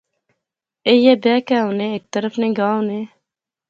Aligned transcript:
ایہہ 0.87 1.13
بیاہ 1.23 1.41
کہیہ 1.47 1.65
ہونے 1.65 1.85
ہیک 1.93 2.03
طرح 2.13 2.33
نے 2.41 2.47
گاہ 2.57 2.73
ہونے 2.75 2.99